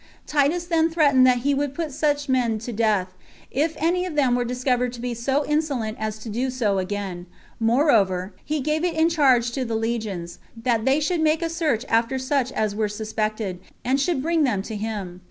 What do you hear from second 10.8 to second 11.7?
they should make a